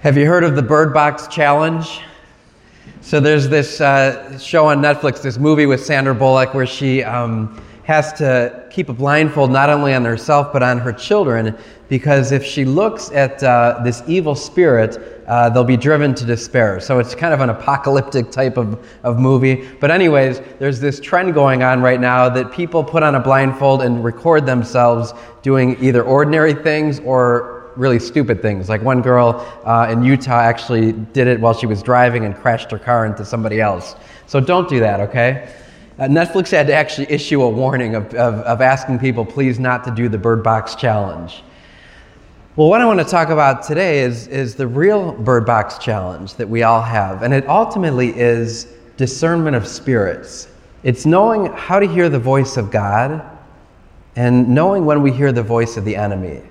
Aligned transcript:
Have 0.00 0.16
you 0.16 0.26
heard 0.26 0.44
of 0.44 0.54
the 0.54 0.62
Bird 0.62 0.94
Box 0.94 1.26
Challenge? 1.26 2.00
So 3.00 3.20
there's 3.20 3.48
this 3.48 3.80
uh, 3.80 4.38
show 4.38 4.66
on 4.66 4.80
Netflix, 4.80 5.22
this 5.22 5.38
movie 5.38 5.66
with 5.66 5.84
Sandra 5.84 6.14
Bullock, 6.14 6.54
where 6.54 6.66
she 6.66 7.02
um, 7.02 7.62
has 7.84 8.12
to 8.14 8.66
keep 8.70 8.88
a 8.88 8.92
blindfold 8.92 9.50
not 9.50 9.70
only 9.70 9.94
on 9.94 10.04
herself 10.04 10.52
but 10.52 10.62
on 10.62 10.78
her 10.78 10.92
children, 10.92 11.56
because 11.88 12.32
if 12.32 12.44
she 12.44 12.64
looks 12.64 13.10
at 13.12 13.42
uh, 13.42 13.80
this 13.84 14.02
evil 14.08 14.34
spirit, 14.34 15.22
uh, 15.28 15.48
they'll 15.50 15.64
be 15.64 15.76
driven 15.76 16.14
to 16.14 16.24
despair. 16.24 16.80
So 16.80 16.98
it's 16.98 17.14
kind 17.14 17.32
of 17.32 17.40
an 17.40 17.50
apocalyptic 17.50 18.30
type 18.30 18.56
of, 18.56 18.84
of 19.02 19.18
movie. 19.18 19.68
But, 19.80 19.90
anyways, 19.90 20.40
there's 20.58 20.80
this 20.80 21.00
trend 21.00 21.34
going 21.34 21.62
on 21.62 21.80
right 21.80 22.00
now 22.00 22.28
that 22.28 22.52
people 22.52 22.82
put 22.82 23.02
on 23.02 23.14
a 23.14 23.20
blindfold 23.20 23.82
and 23.82 24.04
record 24.04 24.46
themselves 24.46 25.14
doing 25.42 25.76
either 25.82 26.02
ordinary 26.02 26.54
things 26.54 27.00
or 27.00 27.55
really 27.76 27.98
stupid 27.98 28.42
things. 28.42 28.68
Like 28.68 28.82
one 28.82 29.02
girl 29.02 29.46
uh, 29.64 29.88
in 29.90 30.02
Utah 30.02 30.40
actually 30.40 30.92
did 30.92 31.26
it 31.26 31.40
while 31.40 31.54
she 31.54 31.66
was 31.66 31.82
driving 31.82 32.24
and 32.24 32.34
crashed 32.34 32.70
her 32.70 32.78
car 32.78 33.06
into 33.06 33.24
somebody 33.24 33.60
else. 33.60 33.96
So 34.26 34.40
don't 34.40 34.68
do 34.68 34.80
that, 34.80 35.00
okay? 35.00 35.52
Uh, 35.98 36.04
Netflix 36.04 36.50
had 36.50 36.66
to 36.66 36.74
actually 36.74 37.10
issue 37.10 37.42
a 37.42 37.48
warning 37.48 37.94
of, 37.94 38.12
of, 38.14 38.34
of 38.40 38.60
asking 38.60 38.98
people 38.98 39.24
please 39.24 39.58
not 39.58 39.84
to 39.84 39.90
do 39.90 40.08
the 40.08 40.18
Bird 40.18 40.42
Box 40.42 40.74
Challenge. 40.74 41.42
Well, 42.56 42.68
what 42.68 42.80
I 42.80 42.86
want 42.86 43.00
to 43.00 43.04
talk 43.04 43.28
about 43.28 43.62
today 43.62 44.00
is, 44.00 44.28
is 44.28 44.54
the 44.54 44.66
real 44.66 45.12
Bird 45.12 45.44
Box 45.44 45.78
Challenge 45.78 46.32
that 46.34 46.48
we 46.48 46.62
all 46.62 46.82
have, 46.82 47.22
and 47.22 47.34
it 47.34 47.46
ultimately 47.48 48.18
is 48.18 48.66
discernment 48.96 49.56
of 49.56 49.66
spirits. 49.66 50.48
It's 50.82 51.04
knowing 51.04 51.52
how 51.52 51.78
to 51.80 51.86
hear 51.86 52.08
the 52.08 52.18
voice 52.18 52.56
of 52.56 52.70
God 52.70 53.22
and 54.16 54.48
knowing 54.48 54.86
when 54.86 55.02
we 55.02 55.12
hear 55.12 55.32
the 55.32 55.42
voice 55.42 55.76
of 55.76 55.84
the 55.84 55.96
enemy. 55.96 56.42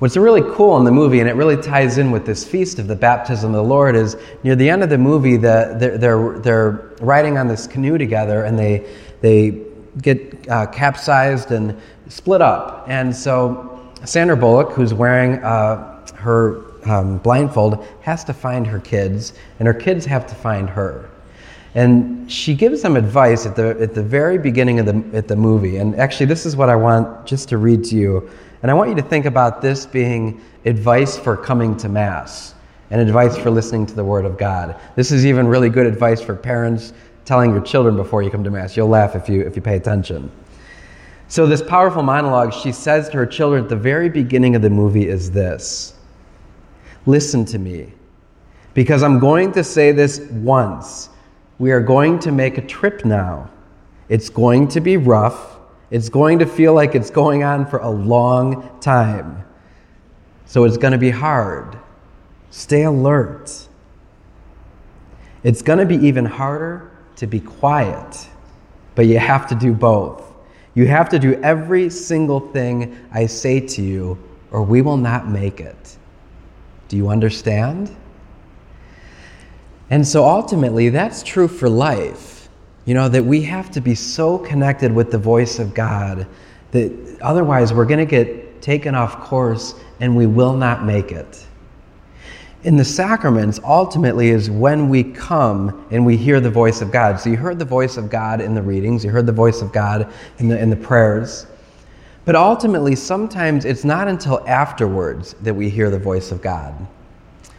What's 0.00 0.16
really 0.16 0.40
cool 0.54 0.78
in 0.78 0.84
the 0.84 0.90
movie, 0.90 1.20
and 1.20 1.28
it 1.28 1.34
really 1.34 1.58
ties 1.58 1.98
in 1.98 2.10
with 2.10 2.24
this 2.24 2.42
feast 2.42 2.78
of 2.78 2.86
the 2.86 2.96
baptism 2.96 3.50
of 3.50 3.56
the 3.56 3.62
Lord, 3.62 3.94
is 3.94 4.16
near 4.42 4.56
the 4.56 4.68
end 4.68 4.82
of 4.82 4.88
the 4.88 4.96
movie, 4.96 5.36
the, 5.36 5.76
they're, 5.78 5.98
they're, 5.98 6.38
they're 6.38 6.70
riding 7.02 7.36
on 7.36 7.48
this 7.48 7.66
canoe 7.66 7.98
together 7.98 8.44
and 8.44 8.58
they, 8.58 8.90
they 9.20 9.60
get 10.00 10.48
uh, 10.48 10.64
capsized 10.68 11.50
and 11.50 11.78
split 12.08 12.40
up. 12.40 12.86
And 12.88 13.14
so 13.14 13.92
Sandra 14.06 14.38
Bullock, 14.38 14.72
who's 14.72 14.94
wearing 14.94 15.34
uh, 15.44 16.06
her 16.14 16.64
um, 16.90 17.18
blindfold, 17.18 17.86
has 18.00 18.24
to 18.24 18.32
find 18.32 18.66
her 18.66 18.80
kids, 18.80 19.34
and 19.58 19.66
her 19.66 19.74
kids 19.74 20.06
have 20.06 20.26
to 20.28 20.34
find 20.34 20.70
her. 20.70 21.10
And 21.74 22.32
she 22.32 22.54
gives 22.54 22.80
them 22.80 22.96
advice 22.96 23.44
at 23.44 23.54
the, 23.54 23.78
at 23.78 23.94
the 23.94 24.02
very 24.02 24.38
beginning 24.38 24.78
of 24.78 24.86
the, 24.86 25.04
at 25.14 25.28
the 25.28 25.36
movie. 25.36 25.76
And 25.76 25.94
actually, 25.96 26.24
this 26.24 26.46
is 26.46 26.56
what 26.56 26.70
I 26.70 26.74
want 26.74 27.26
just 27.26 27.50
to 27.50 27.58
read 27.58 27.84
to 27.84 27.96
you 27.96 28.30
and 28.62 28.70
I 28.70 28.74
want 28.74 28.90
you 28.90 28.96
to 28.96 29.02
think 29.02 29.26
about 29.26 29.62
this 29.62 29.86
being 29.86 30.40
advice 30.64 31.16
for 31.18 31.36
coming 31.36 31.76
to 31.78 31.88
Mass 31.88 32.54
and 32.90 33.00
advice 33.00 33.36
for 33.36 33.50
listening 33.50 33.86
to 33.86 33.94
the 33.94 34.04
Word 34.04 34.24
of 34.24 34.36
God. 34.36 34.78
This 34.96 35.12
is 35.12 35.24
even 35.24 35.46
really 35.46 35.70
good 35.70 35.86
advice 35.86 36.20
for 36.20 36.34
parents 36.34 36.92
telling 37.24 37.52
your 37.52 37.62
children 37.62 37.96
before 37.96 38.22
you 38.22 38.30
come 38.30 38.44
to 38.44 38.50
Mass. 38.50 38.76
You'll 38.76 38.88
laugh 38.88 39.14
if 39.14 39.28
you, 39.28 39.42
if 39.42 39.56
you 39.56 39.62
pay 39.62 39.76
attention. 39.76 40.30
So, 41.28 41.46
this 41.46 41.62
powerful 41.62 42.02
monologue 42.02 42.52
she 42.52 42.72
says 42.72 43.08
to 43.10 43.18
her 43.18 43.26
children 43.26 43.62
at 43.62 43.68
the 43.68 43.76
very 43.76 44.08
beginning 44.08 44.56
of 44.56 44.62
the 44.62 44.70
movie 44.70 45.08
is 45.08 45.30
this 45.30 45.94
Listen 47.06 47.44
to 47.46 47.58
me, 47.58 47.92
because 48.74 49.04
I'm 49.04 49.20
going 49.20 49.52
to 49.52 49.62
say 49.62 49.92
this 49.92 50.18
once. 50.32 51.08
We 51.60 51.70
are 51.70 51.80
going 51.80 52.18
to 52.20 52.32
make 52.32 52.58
a 52.58 52.62
trip 52.62 53.04
now. 53.04 53.48
It's 54.08 54.28
going 54.28 54.66
to 54.68 54.80
be 54.80 54.96
rough. 54.96 55.59
It's 55.90 56.08
going 56.08 56.38
to 56.38 56.46
feel 56.46 56.72
like 56.72 56.94
it's 56.94 57.10
going 57.10 57.42
on 57.42 57.66
for 57.66 57.78
a 57.78 57.90
long 57.90 58.78
time. 58.80 59.44
So 60.46 60.64
it's 60.64 60.76
going 60.76 60.92
to 60.92 60.98
be 60.98 61.10
hard. 61.10 61.78
Stay 62.50 62.82
alert. 62.82 63.68
It's 65.42 65.62
going 65.62 65.78
to 65.78 65.86
be 65.86 65.96
even 66.06 66.24
harder 66.24 66.90
to 67.16 67.26
be 67.26 67.40
quiet, 67.40 68.28
but 68.94 69.06
you 69.06 69.18
have 69.18 69.46
to 69.48 69.54
do 69.54 69.72
both. 69.72 70.22
You 70.74 70.86
have 70.86 71.08
to 71.10 71.18
do 71.18 71.34
every 71.42 71.90
single 71.90 72.40
thing 72.40 72.96
I 73.12 73.26
say 73.26 73.60
to 73.60 73.82
you, 73.82 74.18
or 74.50 74.62
we 74.62 74.82
will 74.82 74.96
not 74.96 75.28
make 75.28 75.60
it. 75.60 75.96
Do 76.88 76.96
you 76.96 77.08
understand? 77.08 77.94
And 79.90 80.06
so 80.06 80.24
ultimately, 80.24 80.88
that's 80.88 81.22
true 81.22 81.48
for 81.48 81.68
life. 81.68 82.39
You 82.90 82.94
know, 82.94 83.08
that 83.08 83.24
we 83.24 83.42
have 83.42 83.70
to 83.70 83.80
be 83.80 83.94
so 83.94 84.36
connected 84.36 84.92
with 84.92 85.12
the 85.12 85.16
voice 85.16 85.60
of 85.60 85.74
God 85.74 86.26
that 86.72 87.18
otherwise 87.22 87.72
we're 87.72 87.84
going 87.84 88.00
to 88.00 88.04
get 88.04 88.60
taken 88.60 88.96
off 88.96 89.20
course 89.20 89.76
and 90.00 90.16
we 90.16 90.26
will 90.26 90.56
not 90.56 90.84
make 90.84 91.12
it. 91.12 91.46
In 92.64 92.76
the 92.76 92.84
sacraments, 92.84 93.60
ultimately, 93.62 94.30
is 94.30 94.50
when 94.50 94.88
we 94.88 95.04
come 95.04 95.86
and 95.92 96.04
we 96.04 96.16
hear 96.16 96.40
the 96.40 96.50
voice 96.50 96.80
of 96.80 96.90
God. 96.90 97.20
So 97.20 97.30
you 97.30 97.36
heard 97.36 97.60
the 97.60 97.64
voice 97.64 97.96
of 97.96 98.10
God 98.10 98.40
in 98.40 98.54
the 98.56 98.62
readings, 98.62 99.04
you 99.04 99.10
heard 99.12 99.26
the 99.26 99.30
voice 99.30 99.62
of 99.62 99.70
God 99.70 100.12
in 100.38 100.48
the, 100.48 100.58
in 100.58 100.68
the 100.68 100.74
prayers. 100.74 101.46
But 102.24 102.34
ultimately, 102.34 102.96
sometimes 102.96 103.66
it's 103.66 103.84
not 103.84 104.08
until 104.08 104.44
afterwards 104.48 105.36
that 105.42 105.54
we 105.54 105.70
hear 105.70 105.90
the 105.90 105.98
voice 106.00 106.32
of 106.32 106.42
God. 106.42 106.74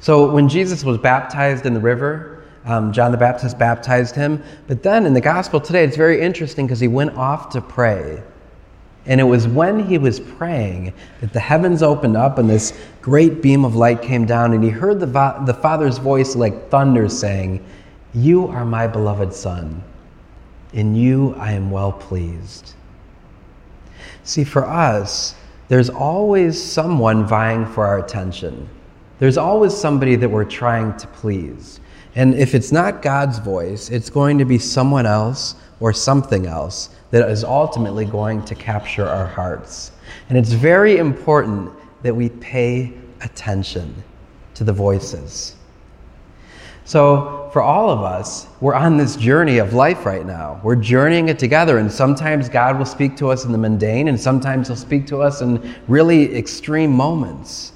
So 0.00 0.32
when 0.32 0.48
Jesus 0.48 0.82
was 0.82 0.98
baptized 0.98 1.64
in 1.64 1.74
the 1.74 1.80
river, 1.80 2.31
um, 2.64 2.92
John 2.92 3.12
the 3.12 3.18
Baptist 3.18 3.58
baptized 3.58 4.14
him. 4.14 4.42
But 4.66 4.82
then 4.82 5.06
in 5.06 5.14
the 5.14 5.20
gospel 5.20 5.60
today, 5.60 5.84
it's 5.84 5.96
very 5.96 6.20
interesting 6.20 6.66
because 6.66 6.80
he 6.80 6.88
went 6.88 7.16
off 7.16 7.50
to 7.50 7.60
pray. 7.60 8.22
And 9.04 9.20
it 9.20 9.24
was 9.24 9.48
when 9.48 9.84
he 9.84 9.98
was 9.98 10.20
praying 10.20 10.94
that 11.20 11.32
the 11.32 11.40
heavens 11.40 11.82
opened 11.82 12.16
up 12.16 12.38
and 12.38 12.48
this 12.48 12.78
great 13.00 13.42
beam 13.42 13.64
of 13.64 13.74
light 13.74 14.00
came 14.00 14.26
down, 14.26 14.52
and 14.52 14.62
he 14.62 14.70
heard 14.70 15.00
the, 15.00 15.06
the 15.44 15.54
Father's 15.54 15.98
voice 15.98 16.36
like 16.36 16.68
thunder 16.70 17.08
saying, 17.08 17.64
You 18.14 18.46
are 18.46 18.64
my 18.64 18.86
beloved 18.86 19.34
Son. 19.34 19.82
In 20.72 20.94
you 20.94 21.34
I 21.34 21.52
am 21.52 21.70
well 21.70 21.92
pleased. 21.92 22.74
See, 24.24 24.44
for 24.44 24.64
us, 24.64 25.34
there's 25.68 25.90
always 25.90 26.62
someone 26.62 27.26
vying 27.26 27.66
for 27.66 27.84
our 27.84 27.98
attention. 27.98 28.68
There's 29.22 29.38
always 29.38 29.72
somebody 29.72 30.16
that 30.16 30.28
we're 30.28 30.44
trying 30.44 30.96
to 30.96 31.06
please. 31.06 31.78
And 32.16 32.34
if 32.34 32.56
it's 32.56 32.72
not 32.72 33.02
God's 33.02 33.38
voice, 33.38 33.88
it's 33.88 34.10
going 34.10 34.36
to 34.38 34.44
be 34.44 34.58
someone 34.58 35.06
else 35.06 35.54
or 35.78 35.92
something 35.92 36.46
else 36.46 36.90
that 37.12 37.30
is 37.30 37.44
ultimately 37.44 38.04
going 38.04 38.44
to 38.46 38.56
capture 38.56 39.06
our 39.06 39.28
hearts. 39.28 39.92
And 40.28 40.36
it's 40.36 40.50
very 40.50 40.96
important 40.96 41.70
that 42.02 42.12
we 42.12 42.30
pay 42.30 42.94
attention 43.20 43.94
to 44.54 44.64
the 44.64 44.72
voices. 44.72 45.54
So, 46.84 47.48
for 47.52 47.62
all 47.62 47.90
of 47.90 48.00
us, 48.00 48.48
we're 48.60 48.74
on 48.74 48.96
this 48.96 49.14
journey 49.14 49.58
of 49.58 49.72
life 49.72 50.04
right 50.04 50.26
now. 50.26 50.60
We're 50.64 50.74
journeying 50.74 51.28
it 51.28 51.38
together, 51.38 51.78
and 51.78 51.92
sometimes 51.92 52.48
God 52.48 52.76
will 52.76 52.84
speak 52.84 53.16
to 53.18 53.30
us 53.30 53.44
in 53.44 53.52
the 53.52 53.58
mundane, 53.58 54.08
and 54.08 54.20
sometimes 54.20 54.66
He'll 54.66 54.76
speak 54.76 55.06
to 55.06 55.22
us 55.22 55.42
in 55.42 55.76
really 55.86 56.36
extreme 56.36 56.90
moments. 56.90 57.72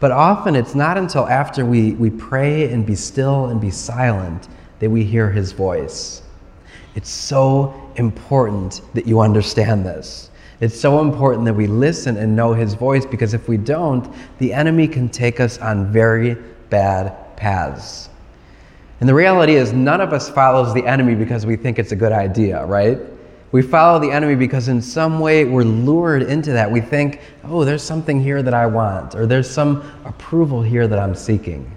But 0.00 0.12
often 0.12 0.54
it's 0.54 0.74
not 0.74 0.96
until 0.96 1.26
after 1.26 1.64
we, 1.64 1.92
we 1.92 2.10
pray 2.10 2.70
and 2.70 2.86
be 2.86 2.94
still 2.94 3.46
and 3.46 3.60
be 3.60 3.70
silent 3.70 4.48
that 4.78 4.90
we 4.90 5.04
hear 5.04 5.30
his 5.30 5.52
voice. 5.52 6.22
It's 6.94 7.10
so 7.10 7.90
important 7.96 8.80
that 8.94 9.06
you 9.06 9.20
understand 9.20 9.84
this. 9.84 10.30
It's 10.60 10.78
so 10.78 11.00
important 11.00 11.44
that 11.44 11.54
we 11.54 11.66
listen 11.66 12.16
and 12.16 12.34
know 12.34 12.52
his 12.52 12.74
voice 12.74 13.06
because 13.06 13.34
if 13.34 13.48
we 13.48 13.56
don't, 13.56 14.12
the 14.38 14.52
enemy 14.52 14.88
can 14.88 15.08
take 15.08 15.40
us 15.40 15.58
on 15.58 15.92
very 15.92 16.36
bad 16.70 17.36
paths. 17.36 18.08
And 19.00 19.08
the 19.08 19.14
reality 19.14 19.54
is, 19.54 19.72
none 19.72 20.00
of 20.00 20.12
us 20.12 20.28
follows 20.28 20.74
the 20.74 20.84
enemy 20.84 21.14
because 21.14 21.46
we 21.46 21.54
think 21.54 21.78
it's 21.78 21.92
a 21.92 21.96
good 21.96 22.10
idea, 22.10 22.64
right? 22.66 22.98
We 23.50 23.62
follow 23.62 23.98
the 23.98 24.10
enemy 24.10 24.34
because 24.34 24.68
in 24.68 24.82
some 24.82 25.20
way 25.20 25.44
we're 25.44 25.64
lured 25.64 26.22
into 26.22 26.52
that. 26.52 26.70
We 26.70 26.80
think, 26.80 27.20
oh, 27.44 27.64
there's 27.64 27.82
something 27.82 28.20
here 28.22 28.42
that 28.42 28.52
I 28.52 28.66
want, 28.66 29.14
or 29.14 29.26
there's 29.26 29.48
some 29.48 29.90
approval 30.04 30.62
here 30.62 30.86
that 30.86 30.98
I'm 30.98 31.14
seeking. 31.14 31.74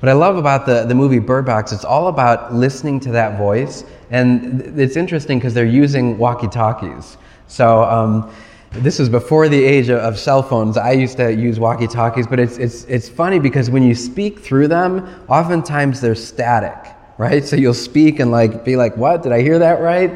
What 0.00 0.08
I 0.08 0.12
love 0.12 0.36
about 0.36 0.66
the, 0.66 0.84
the 0.84 0.94
movie 0.94 1.18
Bird 1.18 1.46
Box, 1.46 1.72
it's 1.72 1.84
all 1.84 2.08
about 2.08 2.54
listening 2.54 3.00
to 3.00 3.12
that 3.12 3.38
voice. 3.38 3.84
And 4.10 4.78
it's 4.78 4.96
interesting 4.96 5.38
because 5.38 5.54
they're 5.54 5.64
using 5.64 6.18
walkie 6.18 6.48
talkies. 6.48 7.16
So, 7.48 7.82
um, 7.84 8.30
this 8.72 9.00
is 9.00 9.08
before 9.08 9.48
the 9.48 9.62
age 9.62 9.90
of 9.90 10.16
cell 10.16 10.44
phones. 10.44 10.76
I 10.76 10.92
used 10.92 11.16
to 11.16 11.34
use 11.34 11.58
walkie 11.58 11.88
talkies, 11.88 12.28
but 12.28 12.38
it's, 12.38 12.56
it's, 12.56 12.84
it's 12.84 13.08
funny 13.08 13.40
because 13.40 13.68
when 13.68 13.82
you 13.82 13.96
speak 13.96 14.38
through 14.38 14.68
them, 14.68 15.08
oftentimes 15.28 16.00
they're 16.00 16.14
static 16.14 16.94
right? 17.20 17.44
So 17.44 17.54
you'll 17.54 17.74
speak 17.74 18.18
and 18.18 18.30
like 18.30 18.64
be 18.64 18.76
like, 18.76 18.96
what? 18.96 19.22
Did 19.22 19.32
I 19.32 19.42
hear 19.42 19.58
that 19.58 19.82
right? 19.82 20.10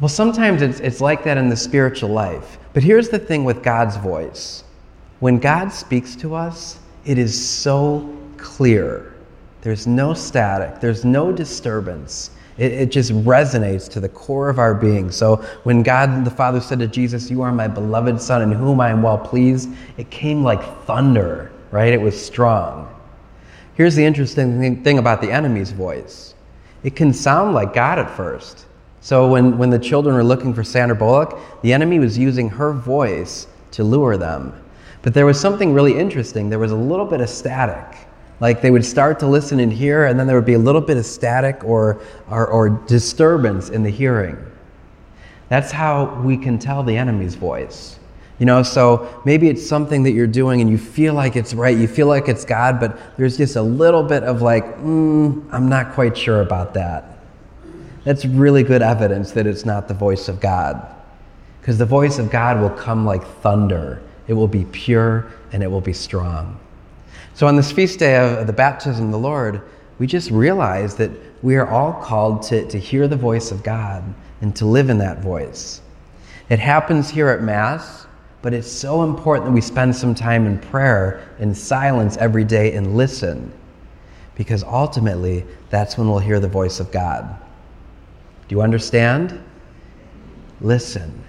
Well, 0.00 0.08
sometimes 0.08 0.62
it's, 0.62 0.78
it's 0.78 1.00
like 1.00 1.24
that 1.24 1.36
in 1.36 1.48
the 1.48 1.56
spiritual 1.56 2.10
life. 2.10 2.58
But 2.72 2.84
here's 2.84 3.08
the 3.08 3.18
thing 3.18 3.42
with 3.44 3.62
God's 3.62 3.96
voice 3.96 4.62
when 5.18 5.38
God 5.38 5.72
speaks 5.72 6.14
to 6.16 6.34
us, 6.34 6.78
it 7.04 7.18
is 7.18 7.34
so 7.34 8.16
clear. 8.36 9.14
There's 9.62 9.86
no 9.86 10.14
static, 10.14 10.80
there's 10.80 11.04
no 11.04 11.32
disturbance. 11.32 12.30
It, 12.56 12.70
it 12.72 12.92
just 12.92 13.10
resonates 13.10 13.88
to 13.90 14.00
the 14.00 14.08
core 14.08 14.48
of 14.48 14.60
our 14.60 14.76
being. 14.76 15.10
So 15.10 15.36
when 15.64 15.82
God 15.82 16.24
the 16.24 16.30
Father 16.30 16.60
said 16.60 16.78
to 16.78 16.86
Jesus, 16.86 17.30
You 17.32 17.42
are 17.42 17.50
my 17.50 17.66
beloved 17.66 18.20
Son 18.20 18.42
in 18.42 18.52
whom 18.52 18.80
I 18.80 18.90
am 18.90 19.02
well 19.02 19.18
pleased, 19.18 19.70
it 19.96 20.08
came 20.10 20.44
like 20.44 20.62
thunder, 20.84 21.50
right? 21.72 21.92
It 21.92 22.00
was 22.00 22.14
strong. 22.24 22.93
Here's 23.74 23.96
the 23.96 24.04
interesting 24.04 24.82
thing 24.84 24.98
about 24.98 25.20
the 25.20 25.30
enemy's 25.30 25.72
voice 25.72 26.34
it 26.82 26.94
can 26.94 27.12
sound 27.12 27.54
like 27.54 27.72
God 27.72 27.98
at 27.98 28.10
first. 28.10 28.66
So 29.00 29.28
when, 29.28 29.58
when 29.58 29.70
the 29.70 29.78
children 29.78 30.14
were 30.14 30.24
looking 30.24 30.54
for 30.54 30.62
Sandra 30.62 30.96
Bullock, 30.96 31.38
the 31.62 31.72
enemy 31.72 31.98
was 31.98 32.16
using 32.16 32.48
her 32.50 32.72
voice 32.72 33.46
to 33.72 33.84
lure 33.84 34.16
them. 34.16 34.52
But 35.02 35.12
there 35.12 35.26
was 35.26 35.40
something 35.40 35.72
really 35.72 35.98
interesting. 35.98 36.48
There 36.48 36.58
was 36.58 36.72
a 36.72 36.76
little 36.76 37.04
bit 37.06 37.20
of 37.20 37.28
static. 37.28 38.06
Like 38.40 38.62
they 38.62 38.70
would 38.70 38.84
start 38.84 39.18
to 39.20 39.26
listen 39.26 39.60
and 39.60 39.72
hear, 39.72 40.06
and 40.06 40.18
then 40.18 40.26
there 40.26 40.36
would 40.36 40.46
be 40.46 40.54
a 40.54 40.58
little 40.58 40.80
bit 40.80 40.96
of 40.96 41.06
static 41.06 41.62
or, 41.64 42.00
or, 42.30 42.46
or 42.46 42.68
disturbance 42.68 43.70
in 43.70 43.82
the 43.82 43.90
hearing. 43.90 44.36
That's 45.48 45.70
how 45.70 46.20
we 46.22 46.36
can 46.36 46.58
tell 46.58 46.82
the 46.82 46.96
enemy's 46.96 47.34
voice. 47.34 47.98
You 48.38 48.46
know, 48.46 48.62
so 48.62 49.22
maybe 49.24 49.48
it's 49.48 49.64
something 49.64 50.02
that 50.02 50.10
you're 50.12 50.26
doing 50.26 50.60
and 50.60 50.68
you 50.68 50.78
feel 50.78 51.14
like 51.14 51.36
it's 51.36 51.54
right, 51.54 51.76
you 51.76 51.86
feel 51.86 52.08
like 52.08 52.28
it's 52.28 52.44
God, 52.44 52.80
but 52.80 52.98
there's 53.16 53.36
just 53.36 53.56
a 53.56 53.62
little 53.62 54.02
bit 54.02 54.24
of 54.24 54.42
like, 54.42 54.64
mm, 54.78 55.44
I'm 55.52 55.68
not 55.68 55.92
quite 55.92 56.16
sure 56.16 56.40
about 56.40 56.74
that 56.74 57.14
that's 58.04 58.26
really 58.26 58.62
good 58.62 58.82
evidence 58.82 59.32
that 59.32 59.46
it's 59.46 59.64
not 59.64 59.88
the 59.88 59.94
voice 59.94 60.28
of 60.28 60.38
God. 60.38 60.86
Because 61.60 61.78
the 61.78 61.86
voice 61.86 62.18
of 62.18 62.30
God 62.30 62.60
will 62.60 62.70
come 62.70 63.06
like 63.06 63.26
thunder, 63.40 64.02
it 64.28 64.34
will 64.34 64.48
be 64.48 64.66
pure 64.66 65.32
and 65.52 65.62
it 65.62 65.70
will 65.70 65.80
be 65.80 65.94
strong. 65.94 66.60
So, 67.34 67.46
on 67.46 67.56
this 67.56 67.72
feast 67.72 67.98
day 67.98 68.16
of 68.16 68.46
the 68.46 68.52
baptism 68.52 69.06
of 69.06 69.12
the 69.12 69.18
Lord, 69.18 69.62
we 69.98 70.06
just 70.06 70.30
realize 70.30 70.94
that 70.96 71.10
we 71.42 71.56
are 71.56 71.66
all 71.66 71.94
called 71.94 72.42
to, 72.44 72.66
to 72.68 72.78
hear 72.78 73.08
the 73.08 73.16
voice 73.16 73.50
of 73.50 73.62
God 73.62 74.04
and 74.40 74.54
to 74.56 74.66
live 74.66 74.90
in 74.90 74.98
that 74.98 75.20
voice. 75.20 75.80
It 76.50 76.58
happens 76.58 77.08
here 77.10 77.28
at 77.28 77.42
Mass, 77.42 78.06
but 78.44 78.52
it's 78.52 78.70
so 78.70 79.04
important 79.04 79.46
that 79.46 79.52
we 79.52 79.60
spend 79.62 79.96
some 79.96 80.14
time 80.14 80.46
in 80.46 80.58
prayer, 80.58 81.26
in 81.38 81.54
silence 81.54 82.18
every 82.18 82.44
day, 82.44 82.74
and 82.74 82.94
listen. 82.94 83.50
Because 84.34 84.62
ultimately, 84.62 85.46
that's 85.70 85.96
when 85.96 86.10
we'll 86.10 86.18
hear 86.18 86.38
the 86.38 86.46
voice 86.46 86.78
of 86.78 86.92
God. 86.92 87.24
Do 88.46 88.54
you 88.54 88.60
understand? 88.60 89.42
Listen. 90.60 91.23